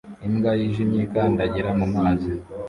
Imbwa 0.27 0.51
yijimye 0.59 0.99
ikandagira 1.05 1.69
mumazi 1.79 2.31